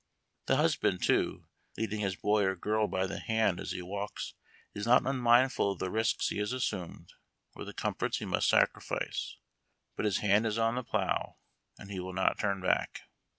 The 0.47 0.55
husband, 0.55 1.03
too, 1.03 1.45
leading 1.77 1.99
his 1.99 2.15
boy 2.15 2.43
or 2.45 2.55
girl 2.55 2.87
by 2.87 3.05
the 3.05 3.19
hand 3.19 3.59
as 3.59 3.69
he 3.69 3.83
walks, 3.83 4.33
is 4.73 4.87
not 4.87 5.05
unmindful 5.05 5.73
of 5.73 5.77
the 5.77 5.91
risks 5.91 6.29
he 6.29 6.39
has 6.39 6.53
assumed 6.53 7.13
or 7.55 7.65
the 7.65 7.71
comforts 7.75 8.17
he 8.17 8.25
must 8.25 8.49
sacrifice. 8.49 9.37
But 9.95 10.05
his 10.05 10.17
hand 10.17 10.47
is 10.47 10.57
on 10.57 10.73
the 10.73 10.83
plough, 10.83 11.35
and 11.77 11.91
he 11.91 11.99
will 11.99 12.13
not 12.13 12.39
turn 12.39 12.61
back. 12.61 13.01